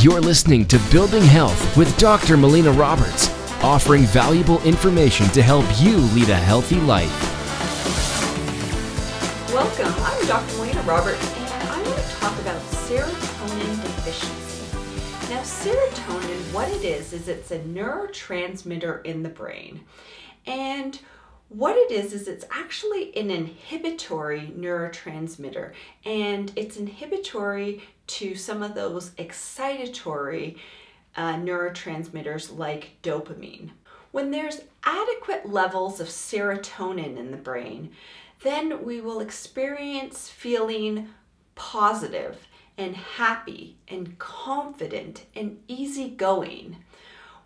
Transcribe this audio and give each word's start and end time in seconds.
You're 0.00 0.20
listening 0.20 0.64
to 0.66 0.78
Building 0.92 1.24
Health 1.24 1.76
with 1.76 1.98
Dr. 1.98 2.36
Melina 2.36 2.70
Roberts, 2.70 3.30
offering 3.64 4.02
valuable 4.02 4.62
information 4.62 5.26
to 5.30 5.42
help 5.42 5.64
you 5.80 5.96
lead 5.96 6.28
a 6.28 6.36
healthy 6.36 6.76
life. 6.76 7.10
Welcome. 9.52 9.92
I'm 10.04 10.26
Dr. 10.28 10.56
Melina 10.58 10.82
Roberts, 10.82 11.36
and 11.38 11.68
I 11.68 11.82
want 11.82 11.98
to 11.98 12.10
talk 12.14 12.40
about 12.42 12.62
serotonin 12.62 13.82
deficiency. 13.82 15.34
Now, 15.34 15.40
serotonin, 15.40 16.54
what 16.54 16.68
it 16.68 16.84
is, 16.84 17.12
is 17.12 17.26
it's 17.26 17.50
a 17.50 17.58
neurotransmitter 17.58 19.04
in 19.04 19.24
the 19.24 19.30
brain. 19.30 19.80
And 20.46 21.00
what 21.48 21.76
it 21.76 21.90
is, 21.90 22.12
is 22.12 22.28
it's 22.28 22.44
actually 22.52 23.16
an 23.16 23.32
inhibitory 23.32 24.52
neurotransmitter, 24.56 25.72
and 26.04 26.52
it's 26.54 26.76
inhibitory 26.76 27.82
to 28.08 28.34
some 28.34 28.62
of 28.62 28.74
those 28.74 29.10
excitatory 29.10 30.58
uh, 31.16 31.34
neurotransmitters 31.34 32.56
like 32.56 32.96
dopamine. 33.02 33.70
When 34.10 34.30
there's 34.30 34.62
adequate 34.84 35.48
levels 35.48 36.00
of 36.00 36.08
serotonin 36.08 37.16
in 37.16 37.30
the 37.30 37.36
brain, 37.36 37.90
then 38.42 38.84
we 38.84 39.00
will 39.00 39.20
experience 39.20 40.28
feeling 40.28 41.08
positive 41.54 42.46
and 42.78 42.96
happy 42.96 43.76
and 43.88 44.18
confident 44.18 45.26
and 45.34 45.58
easygoing. 45.66 46.76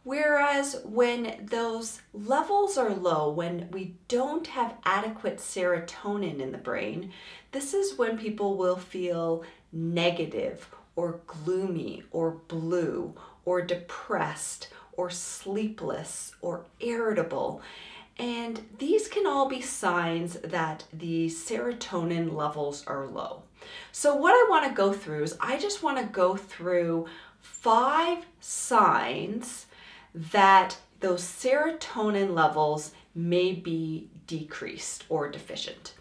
Whereas 0.05 0.81
when 0.85 1.47
those 1.49 2.01
levels 2.13 2.77
are 2.77 2.93
low, 2.93 3.31
when 3.31 3.69
we 3.71 3.95
don't 4.09 4.47
have 4.49 4.75
adequate 4.85 5.39
serotonin 5.39 6.41
in 6.41 6.51
the 6.51 6.59
brain, 6.59 7.13
this 7.53 7.73
is 7.73 7.97
when 7.97 8.19
people 8.19 8.57
will 8.57 8.77
feel 8.77 9.45
negative 9.73 10.69
or 10.97 11.21
gloomy 11.27 12.03
or 12.11 12.33
blue 12.49 13.15
or 13.45 13.63
depressed 13.63 14.69
or 14.93 15.09
sleepless 15.09 16.33
or 16.41 16.67
irritable. 16.81 17.63
And 18.19 18.61
these 18.79 19.09
can 19.09 19.27
all 19.27 19.49
be 19.49 19.61
signs 19.61 20.35
that 20.45 20.85
the 20.93 21.29
serotonin 21.29 22.35
levels 22.35 22.85
are 22.87 23.07
low. 23.07 23.43
So, 23.93 24.15
what 24.17 24.33
I 24.33 24.47
want 24.51 24.69
to 24.69 24.75
go 24.75 24.93
through 24.93 25.23
is 25.23 25.37
I 25.41 25.59
just 25.59 25.83
want 25.83 25.99
to 25.99 26.05
go 26.05 26.37
through 26.37 27.07
five 27.41 28.27
signs 28.41 29.67
that 30.15 30.77
those 31.01 31.23
serotonin 31.23 32.35
levels 32.35 32.93
may 33.15 33.53
be 33.53 34.09
decreased 34.27 35.05
or 35.09 35.31
deficient. 35.31 35.95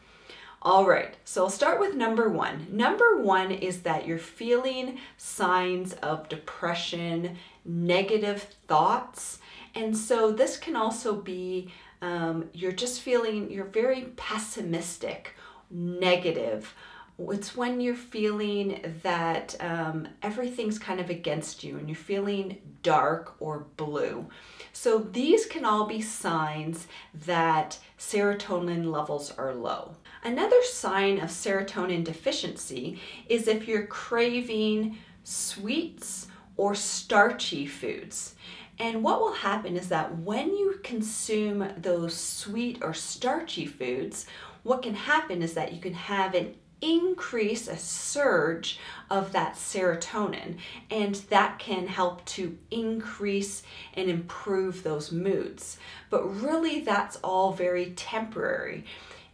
All 0.63 0.85
right, 0.85 1.15
so 1.25 1.43
I'll 1.43 1.49
start 1.49 1.79
with 1.79 1.95
number 1.95 2.29
one. 2.29 2.67
Number 2.69 3.17
one 3.17 3.51
is 3.51 3.81
that 3.81 4.05
you're 4.05 4.19
feeling 4.19 4.99
signs 5.17 5.93
of 5.93 6.29
depression, 6.29 7.37
negative 7.65 8.43
thoughts. 8.67 9.39
And 9.73 9.97
so 9.97 10.31
this 10.31 10.57
can 10.57 10.75
also 10.75 11.15
be 11.15 11.71
um, 12.01 12.49
you're 12.53 12.71
just 12.71 13.01
feeling, 13.01 13.51
you're 13.51 13.65
very 13.65 14.13
pessimistic, 14.17 15.35
negative, 15.69 16.75
it's 17.19 17.55
when 17.55 17.79
you're 17.79 17.95
feeling 17.95 18.99
that 19.03 19.55
um, 19.59 20.07
everything's 20.21 20.79
kind 20.79 20.99
of 20.99 21.09
against 21.09 21.63
you 21.63 21.77
and 21.77 21.87
you're 21.87 21.95
feeling 21.95 22.57
dark 22.81 23.35
or 23.39 23.67
blue. 23.77 24.27
So 24.73 24.99
these 24.99 25.45
can 25.45 25.65
all 25.65 25.85
be 25.85 26.01
signs 26.01 26.87
that 27.25 27.77
serotonin 27.99 28.91
levels 28.91 29.31
are 29.37 29.53
low. 29.53 29.95
Another 30.23 30.61
sign 30.63 31.19
of 31.19 31.29
serotonin 31.29 32.03
deficiency 32.03 32.99
is 33.27 33.47
if 33.47 33.67
you're 33.67 33.87
craving 33.87 34.97
sweets 35.23 36.27
or 36.57 36.75
starchy 36.75 37.65
foods. 37.65 38.35
And 38.79 39.03
what 39.03 39.19
will 39.19 39.33
happen 39.33 39.77
is 39.77 39.89
that 39.89 40.17
when 40.17 40.55
you 40.55 40.79
consume 40.83 41.71
those 41.77 42.15
sweet 42.15 42.79
or 42.81 42.93
starchy 42.93 43.67
foods, 43.67 44.25
what 44.63 44.81
can 44.81 44.95
happen 44.95 45.43
is 45.43 45.53
that 45.53 45.73
you 45.73 45.79
can 45.79 45.93
have 45.93 46.33
an 46.33 46.55
increase 46.81 47.67
a 47.67 47.77
surge 47.77 48.79
of 49.09 49.31
that 49.31 49.55
serotonin, 49.55 50.57
and 50.89 51.15
that 51.29 51.59
can 51.59 51.87
help 51.87 52.25
to 52.25 52.57
increase 52.69 53.63
and 53.93 54.09
improve 54.09 54.83
those 54.83 55.11
moods. 55.11 55.77
But 56.09 56.27
really, 56.41 56.81
that's 56.81 57.17
all 57.17 57.53
very 57.53 57.91
temporary. 57.91 58.85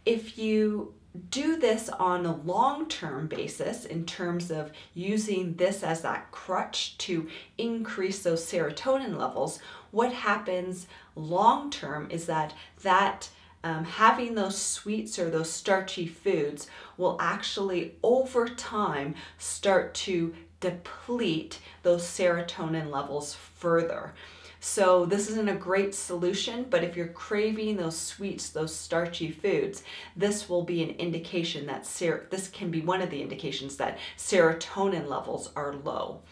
If 0.04 0.38
you 0.38 0.94
do 1.30 1.56
this 1.56 1.88
on 1.88 2.26
a 2.26 2.36
long 2.36 2.86
term 2.88 3.26
basis 3.26 3.84
in 3.84 4.04
terms 4.04 4.50
of 4.50 4.72
using 4.94 5.54
this 5.54 5.82
as 5.82 6.02
that 6.02 6.30
crutch 6.30 6.96
to 6.98 7.28
increase 7.56 8.22
those 8.22 8.44
serotonin 8.44 9.16
levels, 9.16 9.58
what 9.90 10.12
happens 10.12 10.86
long 11.16 11.70
term 11.70 12.08
is 12.10 12.26
that 12.26 12.54
that 12.82 13.30
um, 13.64 13.84
having 13.84 14.34
those 14.34 14.56
sweets 14.56 15.18
or 15.18 15.30
those 15.30 15.50
starchy 15.50 16.06
foods 16.06 16.68
will 16.96 17.16
actually 17.20 17.96
over 18.02 18.48
time 18.48 19.14
start 19.38 19.94
to 19.94 20.34
deplete 20.60 21.60
those 21.82 22.02
serotonin 22.02 22.90
levels 22.90 23.34
further. 23.34 24.14
So, 24.60 25.06
this 25.06 25.30
isn't 25.30 25.48
a 25.48 25.54
great 25.54 25.94
solution, 25.94 26.66
but 26.68 26.82
if 26.82 26.96
you're 26.96 27.06
craving 27.08 27.76
those 27.76 27.96
sweets, 27.96 28.50
those 28.50 28.74
starchy 28.74 29.30
foods, 29.30 29.84
this 30.16 30.48
will 30.48 30.64
be 30.64 30.82
an 30.82 30.90
indication 30.90 31.66
that 31.66 31.86
ser- 31.86 32.26
this 32.30 32.48
can 32.48 32.68
be 32.68 32.80
one 32.80 33.00
of 33.00 33.10
the 33.10 33.22
indications 33.22 33.76
that 33.76 33.98
serotonin 34.16 35.06
levels 35.08 35.50
are 35.54 35.76
low. 35.76 36.22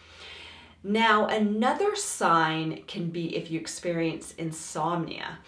Now, 0.83 1.27
another 1.27 1.95
sign 1.95 2.83
can 2.85 3.09
be 3.09 3.35
if 3.35 3.49
you 3.49 3.59
experience 3.59 4.33
insomnia. 4.37 5.39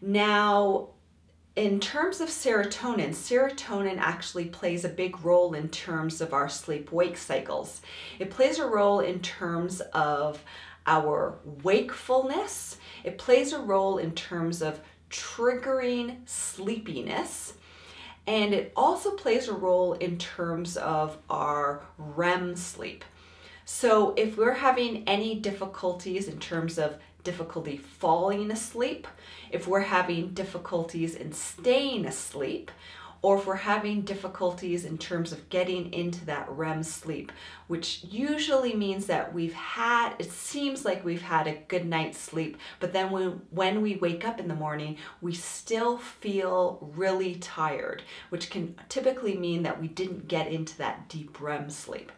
Now, 0.00 0.88
in 1.54 1.80
terms 1.80 2.20
of 2.20 2.28
serotonin, 2.28 3.10
serotonin 3.10 3.98
actually 3.98 4.46
plays 4.46 4.84
a 4.84 4.88
big 4.88 5.22
role 5.24 5.52
in 5.52 5.68
terms 5.68 6.20
of 6.20 6.32
our 6.32 6.48
sleep 6.48 6.90
wake 6.90 7.16
cycles. 7.18 7.82
It 8.18 8.30
plays 8.30 8.58
a 8.58 8.66
role 8.66 9.00
in 9.00 9.20
terms 9.20 9.80
of 9.92 10.42
our 10.86 11.38
wakefulness, 11.62 12.78
it 13.04 13.18
plays 13.18 13.52
a 13.52 13.58
role 13.58 13.98
in 13.98 14.12
terms 14.12 14.62
of 14.62 14.80
triggering 15.10 16.16
sleepiness. 16.26 17.54
And 18.26 18.54
it 18.54 18.72
also 18.76 19.12
plays 19.12 19.48
a 19.48 19.52
role 19.52 19.94
in 19.94 20.16
terms 20.16 20.76
of 20.76 21.18
our 21.28 21.84
REM 21.98 22.54
sleep. 22.56 23.04
So, 23.64 24.14
if 24.16 24.36
we're 24.36 24.54
having 24.54 25.04
any 25.08 25.36
difficulties 25.36 26.28
in 26.28 26.38
terms 26.38 26.78
of 26.78 26.98
difficulty 27.24 27.76
falling 27.76 28.50
asleep, 28.50 29.06
if 29.50 29.66
we're 29.66 29.80
having 29.80 30.30
difficulties 30.30 31.14
in 31.14 31.32
staying 31.32 32.06
asleep, 32.06 32.70
or 33.22 33.38
if 33.38 33.46
we're 33.46 33.54
having 33.54 34.00
difficulties 34.02 34.84
in 34.84 34.98
terms 34.98 35.30
of 35.30 35.48
getting 35.48 35.92
into 35.92 36.24
that 36.24 36.50
REM 36.50 36.82
sleep, 36.82 37.30
which 37.68 38.02
usually 38.02 38.74
means 38.74 39.06
that 39.06 39.32
we've 39.32 39.54
had, 39.54 40.14
it 40.18 40.30
seems 40.30 40.84
like 40.84 41.04
we've 41.04 41.22
had 41.22 41.46
a 41.46 41.62
good 41.68 41.86
night's 41.86 42.18
sleep, 42.18 42.56
but 42.80 42.92
then 42.92 43.12
when, 43.12 43.40
when 43.50 43.80
we 43.80 43.94
wake 43.94 44.26
up 44.26 44.40
in 44.40 44.48
the 44.48 44.54
morning, 44.54 44.96
we 45.20 45.32
still 45.32 45.98
feel 45.98 46.90
really 46.96 47.36
tired, 47.36 48.02
which 48.30 48.50
can 48.50 48.74
typically 48.88 49.36
mean 49.36 49.62
that 49.62 49.80
we 49.80 49.86
didn't 49.86 50.26
get 50.26 50.48
into 50.48 50.76
that 50.78 51.08
deep 51.08 51.40
REM 51.40 51.70
sleep. 51.70 52.10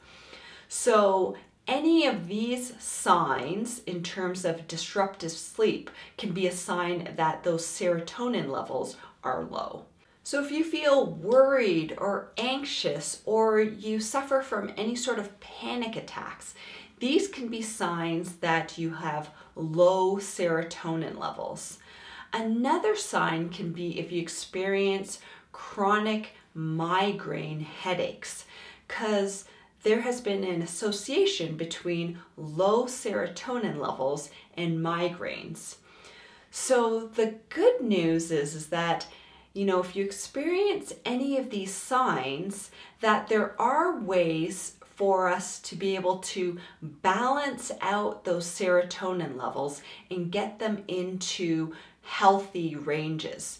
So 0.68 1.36
any 1.66 2.06
of 2.06 2.28
these 2.28 2.74
signs, 2.82 3.80
in 3.84 4.02
terms 4.02 4.44
of 4.44 4.68
disruptive 4.68 5.32
sleep, 5.32 5.90
can 6.18 6.32
be 6.32 6.46
a 6.46 6.52
sign 6.52 7.14
that 7.16 7.42
those 7.42 7.64
serotonin 7.64 8.48
levels 8.48 8.96
are 9.22 9.44
low. 9.44 9.86
So, 10.22 10.42
if 10.42 10.50
you 10.50 10.64
feel 10.64 11.06
worried 11.06 11.94
or 11.98 12.32
anxious 12.38 13.22
or 13.26 13.60
you 13.60 14.00
suffer 14.00 14.42
from 14.42 14.72
any 14.76 14.96
sort 14.96 15.18
of 15.18 15.38
panic 15.40 15.96
attacks, 15.96 16.54
these 16.98 17.28
can 17.28 17.48
be 17.48 17.60
signs 17.60 18.36
that 18.36 18.78
you 18.78 18.94
have 18.94 19.30
low 19.54 20.16
serotonin 20.16 21.18
levels. 21.18 21.78
Another 22.32 22.96
sign 22.96 23.48
can 23.48 23.72
be 23.72 23.98
if 23.98 24.10
you 24.10 24.20
experience 24.20 25.20
chronic 25.52 26.32
migraine 26.54 27.60
headaches, 27.60 28.44
because 28.88 29.44
there 29.84 30.00
has 30.00 30.20
been 30.20 30.42
an 30.42 30.62
association 30.62 31.56
between 31.56 32.18
low 32.36 32.86
serotonin 32.86 33.78
levels 33.78 34.30
and 34.56 34.78
migraines. 34.78 35.76
So 36.50 37.06
the 37.06 37.34
good 37.50 37.80
news 37.80 38.30
is, 38.30 38.54
is 38.54 38.68
that 38.68 39.06
you 39.52 39.64
know 39.64 39.80
if 39.80 39.94
you 39.94 40.04
experience 40.04 40.92
any 41.04 41.38
of 41.38 41.50
these 41.50 41.72
signs 41.72 42.70
that 43.00 43.28
there 43.28 43.60
are 43.60 44.00
ways 44.00 44.72
for 44.96 45.28
us 45.28 45.58
to 45.60 45.76
be 45.76 45.94
able 45.96 46.18
to 46.18 46.58
balance 46.80 47.70
out 47.80 48.24
those 48.24 48.46
serotonin 48.46 49.36
levels 49.36 49.82
and 50.10 50.30
get 50.30 50.58
them 50.58 50.82
into 50.88 51.74
healthy 52.02 52.76
ranges. 52.76 53.58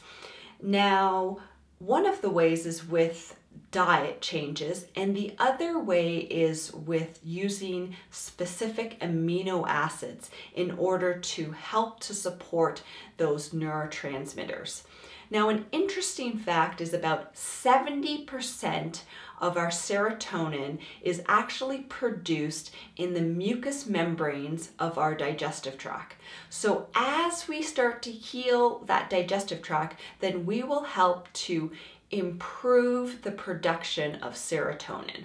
Now, 0.62 1.38
one 1.78 2.06
of 2.06 2.22
the 2.22 2.30
ways 2.30 2.66
is 2.66 2.86
with 2.86 3.36
diet 3.70 4.20
changes, 4.20 4.86
and 4.94 5.16
the 5.16 5.34
other 5.38 5.78
way 5.78 6.18
is 6.18 6.72
with 6.72 7.18
using 7.24 7.96
specific 8.10 8.98
amino 9.00 9.66
acids 9.68 10.30
in 10.54 10.70
order 10.72 11.18
to 11.18 11.50
help 11.50 12.00
to 12.00 12.14
support 12.14 12.82
those 13.16 13.50
neurotransmitters. 13.50 14.82
Now, 15.30 15.48
an 15.48 15.66
interesting 15.72 16.38
fact 16.38 16.80
is 16.80 16.92
about 16.92 17.34
70% 17.34 19.00
of 19.40 19.56
our 19.56 19.68
serotonin 19.68 20.78
is 21.02 21.22
actually 21.26 21.80
produced 21.80 22.74
in 22.96 23.14
the 23.14 23.20
mucous 23.20 23.86
membranes 23.86 24.70
of 24.78 24.96
our 24.96 25.14
digestive 25.14 25.76
tract. 25.76 26.16
So, 26.48 26.88
as 26.94 27.48
we 27.48 27.62
start 27.62 28.02
to 28.02 28.10
heal 28.10 28.80
that 28.86 29.10
digestive 29.10 29.62
tract, 29.62 30.00
then 30.20 30.46
we 30.46 30.62
will 30.62 30.84
help 30.84 31.32
to 31.32 31.72
improve 32.10 33.22
the 33.22 33.32
production 33.32 34.16
of 34.16 34.34
serotonin. 34.34 35.24